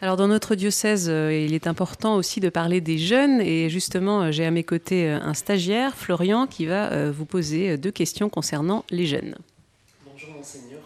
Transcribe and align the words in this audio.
Alors 0.00 0.16
dans 0.16 0.28
notre 0.28 0.54
diocèse, 0.54 1.08
euh, 1.08 1.34
il 1.34 1.54
est 1.54 1.66
important 1.66 2.14
aussi 2.14 2.38
de 2.38 2.48
parler 2.50 2.80
des 2.80 2.98
jeunes 2.98 3.40
et 3.40 3.68
justement 3.68 4.22
euh, 4.22 4.30
j'ai 4.30 4.46
à 4.46 4.52
mes 4.52 4.62
côtés 4.62 5.08
euh, 5.08 5.20
un 5.20 5.34
stagiaire, 5.34 5.96
Florian, 5.96 6.46
qui 6.46 6.66
va 6.66 7.10
vous 7.10 7.24
poser 7.24 7.76
deux 7.76 7.90
questions 7.90 8.28
concernant 8.28 8.84
les 8.90 9.06
jeunes. 9.06 9.34
Bonjour 10.08 10.30
monseigneur. 10.34 10.80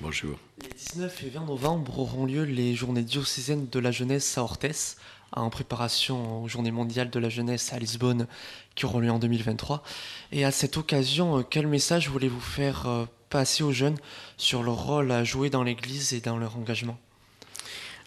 Bonjour. 0.00 0.38
Les 0.60 0.70
19 0.70 1.22
et 1.24 1.28
20 1.28 1.46
novembre 1.46 2.00
auront 2.00 2.26
lieu 2.26 2.42
les 2.42 2.74
journées 2.74 3.02
diocésaines 3.02 3.68
de 3.68 3.78
la 3.78 3.92
jeunesse 3.92 4.36
à 4.36 4.42
Orthès, 4.42 4.96
en 5.30 5.50
préparation 5.50 6.42
aux 6.42 6.48
journées 6.48 6.72
mondiales 6.72 7.10
de 7.10 7.18
la 7.20 7.28
jeunesse 7.28 7.72
à 7.72 7.78
Lisbonne 7.78 8.26
qui 8.74 8.86
auront 8.86 8.98
lieu 8.98 9.10
en 9.10 9.20
2023. 9.20 9.84
Et 10.32 10.44
à 10.44 10.50
cette 10.50 10.76
occasion, 10.76 11.44
quel 11.48 11.68
message 11.68 12.08
voulez-vous 12.08 12.40
faire 12.40 13.06
passer 13.30 13.62
aux 13.62 13.72
jeunes 13.72 13.98
sur 14.36 14.64
leur 14.64 14.84
rôle 14.84 15.12
à 15.12 15.22
jouer 15.22 15.48
dans 15.48 15.62
l'Église 15.62 16.12
et 16.12 16.20
dans 16.20 16.38
leur 16.38 16.56
engagement? 16.56 16.98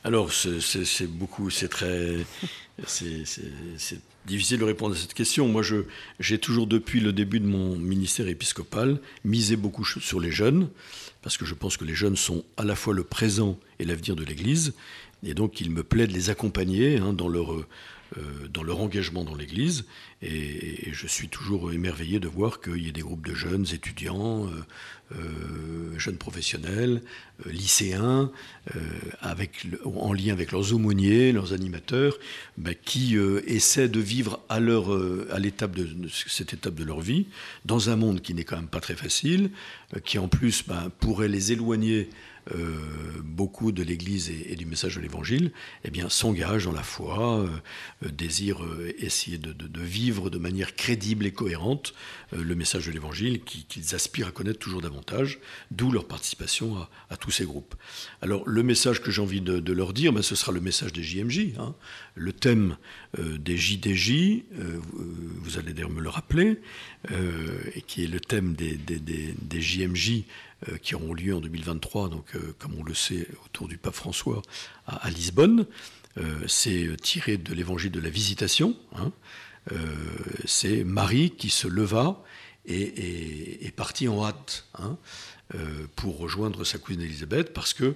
Alors, 0.03 0.31
c'est 0.31 1.07
beaucoup, 1.07 1.49
c'est 1.49 1.67
très. 1.67 2.17
C'est 2.87 4.01
difficile 4.25 4.59
de 4.59 4.63
répondre 4.63 4.95
à 4.95 4.97
cette 4.97 5.13
question. 5.13 5.47
Moi, 5.47 5.61
j'ai 6.19 6.39
toujours, 6.39 6.65
depuis 6.65 6.99
le 6.99 7.13
début 7.13 7.39
de 7.39 7.45
mon 7.45 7.75
ministère 7.77 8.27
épiscopal, 8.27 8.99
misé 9.23 9.55
beaucoup 9.55 9.85
sur 9.85 10.19
les 10.19 10.31
jeunes, 10.31 10.69
parce 11.21 11.37
que 11.37 11.45
je 11.45 11.53
pense 11.53 11.77
que 11.77 11.85
les 11.85 11.93
jeunes 11.93 12.15
sont 12.15 12.43
à 12.57 12.63
la 12.63 12.75
fois 12.75 12.93
le 12.93 13.03
présent 13.03 13.59
et 13.79 13.85
l'avenir 13.85 14.15
de 14.15 14.23
l'Église. 14.23 14.73
Et 15.23 15.35
donc, 15.35 15.61
il 15.61 15.69
me 15.69 15.83
plaît 15.83 16.07
de 16.07 16.13
les 16.13 16.31
accompagner 16.31 16.97
hein, 16.97 17.13
dans 17.13 17.27
leur 17.27 17.67
dans 18.53 18.63
leur 18.63 18.81
engagement 18.81 19.23
dans 19.23 19.35
l'Église. 19.35 19.85
Et, 20.21 20.91
je 20.91 21.07
suis 21.07 21.29
toujours 21.29 21.71
émerveillé 21.71 22.19
de 22.19 22.27
voir 22.27 22.59
qu'il 22.61 22.85
y 22.85 22.89
a 22.89 22.91
des 22.91 23.01
groupes 23.01 23.25
de 23.25 23.33
jeunes 23.33 23.65
étudiants, 23.73 24.47
euh, 24.47 24.49
euh, 25.13 25.97
jeunes 25.97 26.17
professionnels, 26.17 27.01
lycéens, 27.45 28.31
en 29.85 30.13
lien 30.13 30.33
avec 30.33 30.51
leurs 30.51 30.73
aumôniers, 30.73 31.31
leurs 31.31 31.53
animateurs, 31.53 32.17
ben, 32.57 32.75
qui 32.85 33.17
essaient 33.47 33.89
de 33.89 33.99
vivre 33.99 34.39
à, 34.47 34.59
leur, 34.59 34.91
à 35.31 35.39
de, 35.39 36.07
cette 36.09 36.53
étape 36.53 36.75
de 36.75 36.83
leur 36.83 37.01
vie, 37.01 37.25
dans 37.65 37.89
un 37.89 37.95
monde 37.95 38.21
qui 38.21 38.33
n'est 38.33 38.43
quand 38.43 38.57
même 38.57 38.67
pas 38.67 38.79
très 38.79 38.95
facile, 38.95 39.49
qui 40.05 40.19
en 40.19 40.27
plus 40.27 40.63
ben, 40.67 40.91
pourrait 40.99 41.27
les 41.27 41.51
éloigner 41.51 42.09
euh, 42.55 43.21
beaucoup 43.23 43.71
de 43.71 43.83
l'Église 43.83 44.31
et, 44.31 44.55
du 44.55 44.65
message 44.65 44.95
de 44.95 45.01
l'Évangile, 45.01 45.51
eh 45.83 45.91
bien, 45.91 46.09
s'engagent 46.09 46.65
dans 46.65 46.71
la 46.71 46.81
foi, 46.81 47.39
euh, 47.39 47.47
euh, 48.03 48.09
désirent 48.09 48.65
essayer 48.97 49.37
de, 49.37 49.53
vivre 49.79 50.29
de 50.29 50.37
manière 50.37 50.75
crédible 50.75 51.25
et 51.25 51.31
cohérente 51.31 51.93
le 52.31 52.55
message 52.55 52.87
de 52.87 52.91
l'Évangile 52.91 53.41
qu'ils 53.43 53.95
aspirent 53.95 54.27
à 54.27 54.31
connaître 54.31 54.59
toujours 54.59 54.81
davantage, 54.81 55.39
d'où 55.69 55.91
leur 55.91 56.07
participation 56.07 56.77
à, 57.09 57.17
tous 57.17 57.31
ces 57.31 57.45
groupes. 57.45 57.75
Alors, 58.21 58.47
le 58.47 58.63
message 58.63 59.01
que 59.01 59.11
j'ai 59.11 59.21
envie 59.21 59.41
de, 59.41 59.73
leur 59.73 59.93
dire, 59.93 60.13
ben, 60.13 60.21
ce 60.21 60.35
sera 60.35 60.51
le 60.51 60.61
message 60.61 60.93
des 60.93 61.03
JMJ. 61.03 61.53
Hein. 61.59 61.75
Le 62.15 62.33
thème 62.33 62.77
des 63.17 63.57
JDJ, 63.57 64.43
vous 64.53 65.57
allez 65.57 65.73
d'ailleurs 65.73 65.89
me 65.89 66.01
le 66.01 66.09
rappeler, 66.09 66.61
qui 67.87 68.03
est 68.03 68.07
le 68.07 68.19
thème 68.19 68.53
des, 68.53 68.77
des, 68.77 69.61
JMJ 69.61 70.23
qui 70.81 70.95
auront 70.95 71.13
lieu 71.13 71.35
en 71.35 71.39
2023, 71.39 72.09
donc, 72.09 72.35
euh, 72.35 72.55
comme 72.59 72.75
on 72.77 72.83
le 72.83 72.93
sait, 72.93 73.27
autour 73.45 73.67
du 73.67 73.77
pape 73.77 73.95
François 73.95 74.41
à, 74.87 75.09
Lisbonne. 75.09 75.65
Euh, 76.17 76.45
c'est 76.47 76.89
tiré 77.01 77.37
de 77.37 77.53
l'évangile 77.53 77.91
de 77.91 77.99
la 77.99 78.09
visitation. 78.09 78.75
Hein. 78.95 79.11
c'est 80.45 80.83
Marie 80.83 81.31
qui 81.31 81.49
se 81.49 81.67
leva 81.67 82.23
et 82.65 83.65
est 83.65 83.71
partie 83.71 84.07
en 84.07 84.23
hâte 84.23 84.65
hein, 84.77 84.97
pour 85.95 86.17
rejoindre 86.17 86.63
sa 86.63 86.77
cousine 86.77 87.01
Élisabeth 87.01 87.53
parce 87.53 87.73
que 87.73 87.95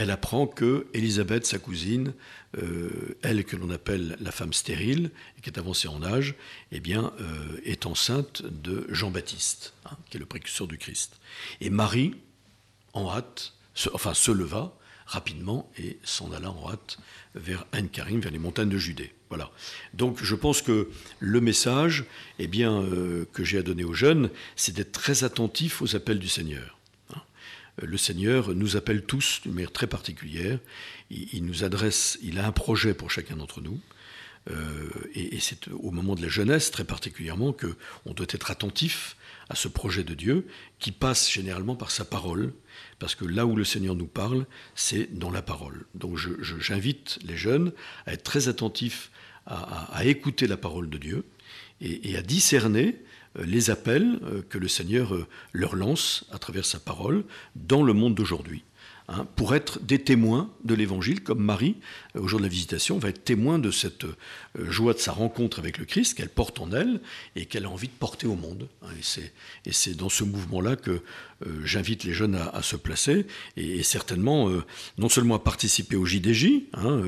elle 0.00 0.10
apprend 0.10 0.46
que 0.46 0.86
Élisabeth, 0.94 1.44
sa 1.44 1.58
cousine, 1.58 2.14
euh, 2.56 3.18
elle 3.20 3.44
que 3.44 3.54
l'on 3.54 3.68
appelle 3.68 4.16
la 4.18 4.32
femme 4.32 4.54
stérile 4.54 5.10
et 5.36 5.42
qui 5.42 5.50
est 5.50 5.58
avancée 5.58 5.88
en 5.88 6.02
âge, 6.02 6.36
eh 6.72 6.80
bien, 6.80 7.12
euh, 7.20 7.60
est 7.66 7.84
enceinte 7.84 8.42
de 8.46 8.86
Jean-Baptiste, 8.88 9.74
hein, 9.84 9.98
qui 10.08 10.16
est 10.16 10.20
le 10.20 10.24
précurseur 10.24 10.66
du 10.66 10.78
Christ. 10.78 11.20
Et 11.60 11.68
Marie, 11.68 12.14
en 12.94 13.10
hâte, 13.10 13.52
se, 13.74 13.90
enfin 13.92 14.14
se 14.14 14.30
leva 14.30 14.74
rapidement 15.04 15.70
et 15.76 15.98
s'en 16.02 16.32
alla 16.32 16.50
en 16.50 16.70
hâte 16.70 16.96
vers 17.34 17.66
Ain-Karim, 17.72 18.20
vers 18.20 18.32
les 18.32 18.38
montagnes 18.38 18.70
de 18.70 18.78
Judée. 18.78 19.12
Voilà. 19.28 19.50
Donc 19.92 20.24
je 20.24 20.34
pense 20.34 20.62
que 20.62 20.88
le 21.18 21.40
message 21.42 22.06
eh 22.38 22.46
bien, 22.46 22.80
euh, 22.80 23.26
que 23.34 23.44
j'ai 23.44 23.58
à 23.58 23.62
donner 23.62 23.84
aux 23.84 23.92
jeunes, 23.92 24.30
c'est 24.56 24.74
d'être 24.74 24.92
très 24.92 25.24
attentif 25.24 25.82
aux 25.82 25.94
appels 25.94 26.18
du 26.18 26.28
Seigneur 26.28 26.79
le 27.82 27.96
Seigneur 27.96 28.54
nous 28.54 28.76
appelle 28.76 29.02
tous 29.02 29.40
d'une 29.42 29.54
manière 29.54 29.72
très 29.72 29.86
particulière. 29.86 30.58
Il, 31.10 31.44
nous 31.44 31.64
adresse, 31.64 32.18
il 32.22 32.38
a 32.38 32.46
un 32.46 32.52
projet 32.52 32.94
pour 32.94 33.10
chacun 33.10 33.36
d'entre 33.36 33.60
nous. 33.60 33.80
Euh, 34.50 34.88
et, 35.14 35.38
c'est 35.40 35.68
au 35.68 35.90
moment 35.90 36.14
de 36.14 36.22
la 36.22 36.28
jeunesse 36.28 36.70
très 36.70 36.84
particulièrement 36.84 37.52
que 37.52 37.76
on 38.06 38.14
doit 38.14 38.26
être 38.30 38.50
attentif 38.50 39.16
à 39.50 39.54
ce 39.54 39.68
projet 39.68 40.04
de 40.04 40.14
Dieu 40.14 40.46
qui 40.78 40.92
passe 40.92 41.30
généralement 41.30 41.76
par 41.76 41.90
sa 41.90 42.04
parole, 42.04 42.54
parce 42.98 43.14
que 43.14 43.24
là 43.24 43.44
où 43.44 43.54
le 43.54 43.64
Seigneur 43.64 43.94
nous 43.94 44.06
parle, 44.06 44.46
c'est 44.74 45.12
dans 45.18 45.30
la 45.30 45.42
parole. 45.42 45.84
Donc 45.94 46.16
j'invite 46.16 47.18
les 47.24 47.36
jeunes 47.36 47.72
à 48.06 48.14
être 48.14 48.22
très 48.22 48.48
attentifs 48.48 49.10
à, 49.46 50.04
écouter 50.04 50.46
la 50.46 50.56
parole 50.56 50.88
de 50.88 50.98
Dieu 50.98 51.24
et 51.80 52.16
à 52.16 52.22
discerner 52.22 53.02
les 53.36 53.70
appels 53.70 54.18
euh, 54.24 54.42
que 54.48 54.58
le 54.58 54.68
Seigneur 54.68 55.14
euh, 55.14 55.26
leur 55.52 55.76
lance 55.76 56.24
à 56.32 56.38
travers 56.38 56.64
sa 56.64 56.80
parole 56.80 57.24
dans 57.54 57.82
le 57.82 57.92
monde 57.92 58.14
d'aujourd'hui. 58.14 58.64
Hein, 59.08 59.26
pour 59.34 59.56
être 59.56 59.80
des 59.82 59.98
témoins 59.98 60.50
de 60.64 60.74
l'Évangile, 60.74 61.22
comme 61.22 61.40
Marie, 61.40 61.76
au 62.14 62.28
jour 62.28 62.38
de 62.38 62.44
la 62.44 62.48
visitation, 62.48 62.98
va 62.98 63.08
être 63.08 63.24
témoin 63.24 63.58
de 63.58 63.72
cette 63.72 64.06
joie 64.56 64.94
de 64.94 65.00
sa 65.00 65.10
rencontre 65.10 65.58
avec 65.58 65.78
le 65.78 65.84
Christ 65.84 66.14
qu'elle 66.14 66.28
porte 66.28 66.60
en 66.60 66.70
elle 66.70 67.00
et 67.34 67.46
qu'elle 67.46 67.64
a 67.64 67.70
envie 67.70 67.88
de 67.88 67.92
porter 67.92 68.28
au 68.28 68.36
monde. 68.36 68.68
Hein, 68.82 68.90
et 69.66 69.72
c'est 69.72 69.96
dans 69.96 70.10
ce 70.10 70.22
mouvement-là 70.22 70.76
que 70.76 71.02
j'invite 71.64 72.04
les 72.04 72.12
jeunes 72.12 72.36
à, 72.36 72.62
se 72.62 72.76
placer 72.76 73.26
et, 73.56 73.82
certainement 73.82 74.48
non 74.96 75.08
seulement 75.08 75.34
à 75.34 75.40
participer 75.40 75.96
au 75.96 76.06
JDJ, 76.06 76.62
hein, 76.74 77.02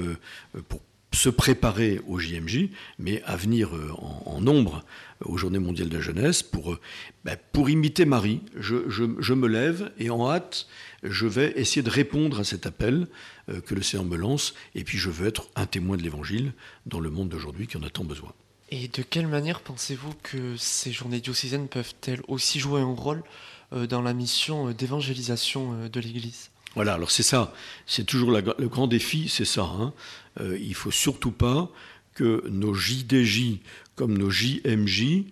pour 0.69 0.81
se 1.13 1.29
préparer 1.29 2.01
au 2.07 2.19
JMJ, 2.19 2.69
mais 2.99 3.23
à 3.25 3.37
venir 3.37 3.77
euh, 3.77 3.91
en, 4.27 4.41
nombre 4.41 4.85
aux 5.25 5.37
Journées 5.37 5.59
mondiales 5.59 5.89
de 5.89 5.97
la 5.97 6.03
jeunesse 6.03 6.43
pour, 6.43 6.73
euh, 6.73 6.81
ben, 7.25 7.37
pour 7.53 7.71
imiter 7.71 8.05
Marie. 8.05 8.41
Je, 8.57 8.89
je, 8.89 9.35
me 9.35 9.47
lève 9.47 9.93
et 9.99 10.11
en 10.11 10.31
hâte, 10.31 10.67
je 11.03 11.27
vais 11.27 11.53
essayer 11.57 11.83
de 11.83 11.91
répondre 11.91 12.41
à 12.41 12.45
cet 12.45 12.67
appel 12.67 13.07
euh, 13.49 13.61
que 13.61 13.75
le 13.75 13.83
Seigneur 13.83 14.07
me 14.07 14.17
lance, 14.17 14.55
et 14.75 14.85
puis 14.85 14.99
je 14.99 15.11
veux 15.11 15.27
être 15.27 15.49
un 15.55 15.67
témoin 15.67 15.97
de 15.97 16.03
l'Évangile 16.03 16.53
dans 16.87 17.01
le 17.01 17.11
monde 17.11 17.29
d'aujourd'hui 17.29 17.67
qui 17.67 17.77
en 17.77 17.83
a 17.83 17.91
tant 17.91 18.05
besoin. 18.05 18.33
Et 18.71 18.89
de 18.89 19.03
quelle 19.03 19.29
manière 19.29 19.61
pensez-vous 19.61 20.15
que 20.23 20.57
ces 20.57 20.93
journées 20.93 21.21
diocésaines 21.21 21.69
peuvent-elles 21.69 22.23
aussi 22.27 22.59
jouer 22.59 22.81
un 22.81 22.95
rôle 22.95 23.23
dans 23.71 24.01
la 24.01 24.15
mission 24.15 24.71
d'évangélisation 24.71 25.89
de 25.89 26.01
l'Église? 26.01 26.51
Voilà, 26.75 26.95
alors 26.95 27.11
c'est 27.11 27.23
ça, 27.23 27.53
c'est 27.87 28.05
toujours 28.05 28.31
le 28.31 28.69
grand 28.69 28.87
défi, 28.87 29.29
c'est 29.29 29.45
ça. 29.45 29.63
Hein. 29.63 29.93
Euh, 30.41 30.57
il 30.61 30.71
ne 30.71 30.75
faut 30.75 30.91
surtout 30.91 31.33
pas 31.33 31.71
que 32.15 32.47
nos 32.49 32.75
JDJ 32.75 33.59
comme 33.95 34.17
nos 34.17 34.31
JMJ 34.31 35.25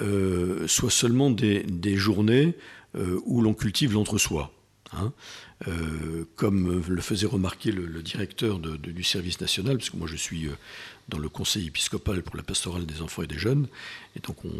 euh, 0.00 0.66
soient 0.66 0.90
seulement 0.90 1.30
des, 1.30 1.96
journées 1.96 2.54
euh, 2.96 3.20
où 3.24 3.40
l'on 3.40 3.54
cultive 3.54 3.94
l'entre-soi. 3.94 4.52
Hein. 4.92 5.12
Comme 6.34 6.84
le 6.86 7.00
faisait 7.00 7.26
remarquer 7.26 7.72
le, 7.72 8.02
directeur 8.02 8.58
du 8.58 9.02
service 9.02 9.40
national, 9.40 9.78
parce 9.78 9.90
que 9.90 9.96
moi 9.96 10.06
je 10.06 10.16
suis 10.16 10.48
dans 11.08 11.18
le 11.18 11.28
conseil 11.28 11.68
épiscopal 11.68 12.22
pour 12.22 12.36
la 12.36 12.42
pastorale 12.42 12.84
des 12.84 13.00
enfants 13.00 13.22
et 13.22 13.26
des 13.26 13.38
jeunes, 13.38 13.68
et 14.16 14.20
donc 14.20 14.44
on, 14.44 14.50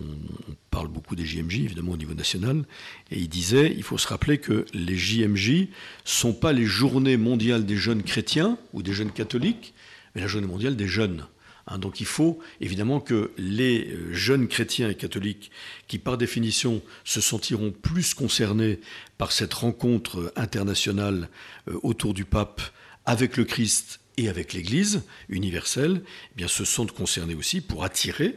parle 0.70 0.88
beaucoup 0.88 1.16
des 1.16 1.24
JMJ, 1.24 1.60
évidemment 1.60 1.92
au 1.92 1.96
niveau 1.96 2.14
national, 2.14 2.64
et 3.10 3.18
il 3.18 3.28
disait, 3.28 3.72
il 3.76 3.82
faut 3.82 3.98
se 3.98 4.08
rappeler 4.08 4.38
que 4.38 4.64
les 4.72 4.96
JMJ 4.96 5.68
sont 6.04 6.32
pas 6.32 6.52
les 6.52 6.66
journées 6.66 7.16
mondiales 7.16 7.66
des 7.66 7.76
jeunes 7.76 8.02
chrétiens 8.02 8.58
ou 8.72 8.82
des 8.82 8.92
jeunes 8.92 9.12
catholiques, 9.12 9.74
mais 10.14 10.20
la 10.20 10.26
journée 10.26 10.46
mondiale 10.46 10.76
des 10.76 10.88
jeunes. 10.88 11.26
Hein, 11.66 11.78
donc 11.78 12.00
il 12.00 12.06
faut 12.06 12.38
évidemment 12.60 13.00
que 13.00 13.32
les 13.38 13.88
euh, 13.88 14.12
jeunes 14.12 14.46
chrétiens 14.48 14.88
et 14.88 14.94
catholiques, 14.94 15.50
qui 15.88 15.98
par 15.98 16.16
définition 16.16 16.80
se 17.04 17.20
sentiront 17.20 17.72
plus 17.72 18.14
concernés 18.14 18.80
par 19.18 19.32
cette 19.32 19.54
rencontre 19.54 20.32
internationale 20.36 21.28
euh, 21.68 21.78
autour 21.82 22.14
du 22.14 22.24
pape 22.24 22.62
avec 23.04 23.36
le 23.36 23.44
Christ 23.44 24.00
et 24.16 24.28
avec 24.28 24.52
l'Église 24.52 25.02
universelle, 25.28 26.02
eh 26.38 26.48
se 26.48 26.64
sentent 26.64 26.92
concernés 26.92 27.34
aussi 27.34 27.60
pour 27.60 27.84
attirer 27.84 28.36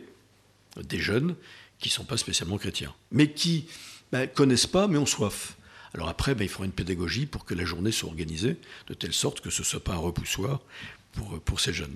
des 0.81 0.99
jeunes 0.99 1.35
qui 1.79 1.89
ne 1.89 1.93
sont 1.93 2.05
pas 2.05 2.17
spécialement 2.17 2.57
chrétiens, 2.57 2.93
mais 3.11 3.31
qui 3.31 3.65
ne 4.11 4.19
ben, 4.19 4.27
connaissent 4.27 4.67
pas, 4.67 4.87
mais 4.87 4.97
ont 4.97 5.05
soif. 5.05 5.55
Alors 5.93 6.09
après, 6.09 6.35
ben, 6.35 6.43
il 6.43 6.49
faudra 6.49 6.65
une 6.65 6.71
pédagogie 6.71 7.25
pour 7.25 7.45
que 7.45 7.53
la 7.53 7.63
journée 7.63 7.91
soit 7.91 8.09
organisée 8.09 8.57
de 8.87 8.93
telle 8.93 9.13
sorte 9.13 9.39
que 9.39 9.49
ce 9.49 9.61
ne 9.61 9.65
soit 9.65 9.83
pas 9.83 9.93
un 9.93 9.97
repoussoir 9.97 10.59
pour, 11.13 11.39
pour 11.41 11.59
ces 11.59 11.73
jeunes. 11.73 11.95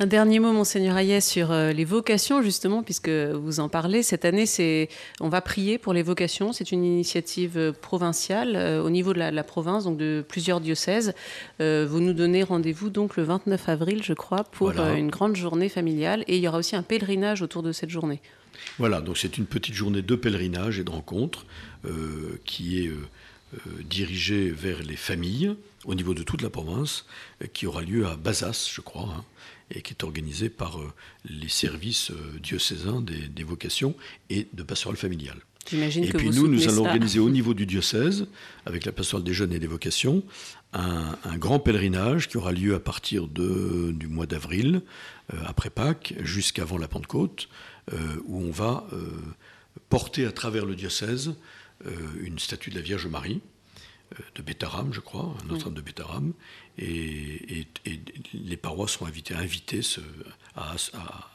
Un 0.00 0.06
dernier 0.06 0.40
mot, 0.40 0.52
Monseigneur 0.52 0.96
Hayet, 0.96 1.20
sur 1.20 1.52
euh, 1.52 1.70
les 1.70 1.84
vocations, 1.84 2.42
justement, 2.42 2.82
puisque 2.82 3.08
vous 3.08 3.60
en 3.60 3.68
parlez. 3.68 4.02
Cette 4.02 4.24
année, 4.24 4.44
c'est, 4.44 4.88
on 5.20 5.28
va 5.28 5.40
prier 5.40 5.78
pour 5.78 5.92
les 5.92 6.02
vocations. 6.02 6.52
C'est 6.52 6.72
une 6.72 6.84
initiative 6.84 7.56
euh, 7.56 7.72
provinciale 7.72 8.56
euh, 8.56 8.82
au 8.82 8.90
niveau 8.90 9.12
de 9.12 9.20
la, 9.20 9.44
province, 9.44 9.84
donc 9.84 9.96
de 9.96 10.24
plusieurs 10.28 10.60
diocèses. 10.60 11.14
vous 11.60 12.00
nous 12.00 12.12
donnez 12.12 12.42
rendez-vous 12.42 12.90
donc 12.90 13.16
le 13.16 13.22
29 13.22 13.68
avril, 13.68 14.02
je 14.02 14.14
crois, 14.14 14.42
pour 14.42 14.70
une 14.70 15.10
grande 15.10 15.36
journée 15.36 15.68
familiale. 15.68 16.24
Et 16.26 16.36
il 16.36 16.42
y 16.42 16.48
aura 16.48 16.58
aussi 16.58 16.74
un 16.74 16.82
pèlerinage 16.82 17.42
autour 17.42 17.62
de 17.62 17.70
cette 17.70 17.90
journée. 17.90 18.20
Voilà, 18.78 19.00
donc 19.00 19.18
c'est 19.18 19.38
une 19.38 19.46
petite 19.46 19.74
journée 19.74 20.02
de 20.02 20.16
pèlerinage 20.16 20.78
et 20.80 20.84
de 20.84 20.90
rencontre 20.90 21.46
qui 22.44 22.84
est 22.84 22.90
dirigée 23.84 24.50
vers 24.50 24.82
les 24.82 24.96
familles 24.96 25.54
au 25.84 25.94
niveau 25.94 26.14
de 26.14 26.22
toute 26.22 26.42
la 26.42 26.50
province, 26.50 27.06
qui 27.52 27.66
aura 27.66 27.82
lieu 27.82 28.06
à 28.06 28.16
Bazas, 28.16 28.70
je 28.74 28.80
crois. 28.80 29.14
Hein 29.16 29.24
et 29.70 29.82
qui 29.82 29.92
est 29.92 30.04
organisé 30.04 30.48
par 30.48 30.78
euh, 30.78 30.92
les 31.28 31.48
services 31.48 32.10
euh, 32.10 32.38
diocésains 32.42 33.02
des, 33.02 33.44
vocations 33.44 33.94
et 34.30 34.48
de 34.52 34.62
pastoral 34.62 34.96
familiale. 34.96 35.38
Et 35.72 36.12
puis 36.12 36.28
nous, 36.28 36.46
nous 36.46 36.68
allons 36.68 36.84
organiser 36.84 37.18
au 37.18 37.30
niveau 37.30 37.54
du 37.54 37.64
diocèse, 37.64 38.26
avec 38.66 38.84
la 38.84 38.92
pastorale 38.92 39.24
des 39.24 39.32
jeunes 39.32 39.52
et 39.52 39.58
des 39.58 39.66
vocations, 39.66 40.22
un, 40.74 41.16
grand 41.38 41.58
pèlerinage 41.58 42.28
qui 42.28 42.36
aura 42.36 42.52
lieu 42.52 42.74
à 42.74 42.80
partir 42.80 43.28
de, 43.28 43.90
du 43.92 44.06
mois 44.06 44.26
d'avril, 44.26 44.82
euh, 45.32 45.38
après 45.46 45.70
Pâques, 45.70 46.14
jusqu'avant 46.20 46.76
la 46.76 46.86
Pentecôte, 46.88 47.48
où 48.26 48.40
on 48.40 48.50
va 48.50 48.86
porter 49.88 50.26
à 50.26 50.32
travers 50.32 50.66
le 50.66 50.74
diocèse 50.74 51.34
une 52.20 52.38
statue 52.38 52.70
de 52.70 52.76
la 52.76 52.80
Vierge 52.80 53.06
Marie, 53.06 53.40
de 54.34 54.42
Bétaram, 54.42 54.92
je 54.92 55.00
crois, 55.00 55.36
Notre-Dame 55.48 55.74
de 55.74 55.80
Bétaram, 55.80 56.32
et, 56.78 57.66
les 58.32 58.56
parois 58.56 58.88
sont 58.88 59.06
invitées, 59.06 59.80
à, 60.56 60.76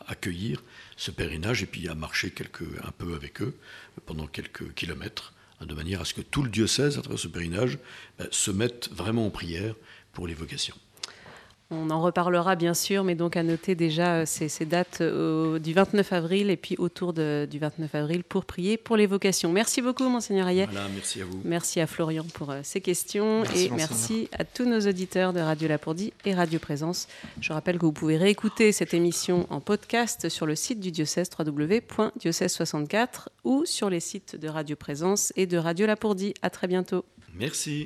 accueillir 0.08 0.64
ce 0.98 1.12
pèlerinage 1.12 1.64
et 1.64 1.66
puis 1.66 1.88
à 1.88 1.96
marcher 1.96 2.32
quelques, 2.32 2.64
un 2.84 2.92
peu 2.92 3.16
avec 3.16 3.42
eux 3.42 3.56
pendant 4.06 4.28
quelques 4.28 4.74
kilomètres, 4.74 5.34
hein, 5.60 5.66
de 5.66 5.74
manière 5.74 6.02
à 6.02 6.06
ce 6.06 6.14
que 6.14 6.22
tout 6.22 6.44
le 6.44 6.50
diocèse, 6.50 6.98
à 6.98 7.02
travers 7.02 7.20
ce 7.20 7.28
pèlerinage, 7.28 7.80
ben, 8.18 8.28
se 8.32 8.52
mette 8.52 8.90
vraiment 8.92 9.26
en 9.26 9.30
prière 9.30 9.76
pour 10.14 10.28
les 10.28 10.34
vocations. 10.34 10.76
On 11.72 11.92
en 11.92 12.02
reparlera 12.02 12.56
bien 12.56 12.74
sûr, 12.74 13.04
mais 13.04 13.14
donc 13.14 13.38
à 13.38 13.44
noter 13.44 13.76
déjà 13.76 14.16
euh, 14.16 14.24
ces, 14.26 14.66
dates 14.66 15.02
euh, 15.02 15.60
du 15.60 15.74
29 15.74 16.14
avril 16.14 16.50
et 16.50 16.58
puis 16.58 16.76
autour 16.80 17.14
du 17.14 17.60
29 17.60 17.94
avril 17.94 18.24
pour 18.24 18.46
prier 18.46 18.76
pour 18.76 18.98
les 18.98 19.06
vocations. 19.06 19.52
Merci 19.52 19.84
beaucoup, 19.84 20.10
Monseigneur 20.10 20.48
Ayet. 20.48 20.68
merci 20.92 21.22
à 21.22 21.26
vous. 21.26 21.40
Merci 21.46 21.80
à 21.80 21.86
Florian 21.86 22.26
pour 22.34 22.50
euh, 22.50 22.62
ces 22.64 22.82
questions 22.82 23.44
et 23.56 23.70
merci 23.70 24.30
à 24.32 24.46
tous 24.46 24.66
nos 24.66 24.80
auditeurs 24.80 25.32
de 25.32 25.42
Radio 25.42 25.68
Lapourdie 25.68 26.12
et 26.26 26.34
Radio 26.34 26.58
Présence. 26.58 27.08
Je 27.40 27.54
rappelle 27.54 27.78
que 27.78 27.86
vous 27.86 27.92
pouvez 27.92 28.18
réécouter 28.18 28.72
cette 28.72 28.96
émission 28.96 29.46
en 29.52 29.60
podcast 29.60 30.28
sur 30.28 30.48
le 30.48 30.56
site 30.56 30.80
du 30.80 30.90
diocèse 30.90 31.30
www.diocèse64 31.38 33.28
ou 33.44 33.66
sur 33.66 33.92
les 33.92 34.00
sites 34.00 34.36
de 34.36 34.48
Radio 34.48 34.76
Présence 34.76 35.32
et 35.36 35.46
de 35.46 35.58
Radio 35.58 35.86
Lapourdie. 35.86 36.34
À 36.42 36.50
très 36.50 36.66
bientôt. 36.66 37.06
Merci. 37.36 37.78